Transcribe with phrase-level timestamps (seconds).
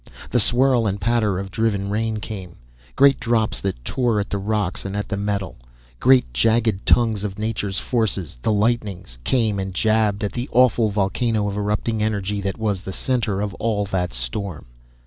[0.31, 2.55] The swirl and patter of driven rain came
[2.95, 5.57] great drops that tore at the rocks, and at the metal.
[5.99, 11.47] Great jagged tongues of nature's forces, the lightnings, came and jabbed at the awful volcano
[11.47, 14.65] of erupting energy that was the center of all that storm.